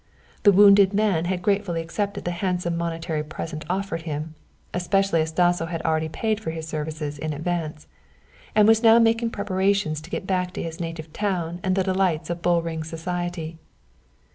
[0.41, 4.33] The wounded man had gratefully accepted the handsome monetary present offered him
[4.73, 7.85] (especially as Dasso had already paid for his services in advance),
[8.55, 12.31] and was now making preparations to get back to his native town and the delights
[12.31, 13.59] of bull ring society.